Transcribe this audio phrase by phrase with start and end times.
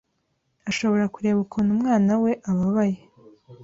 [0.69, 2.97] ashobora kureba ukuntu umwana we ababaye